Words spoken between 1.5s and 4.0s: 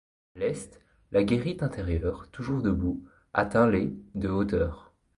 intérieure, toujours debout, atteint les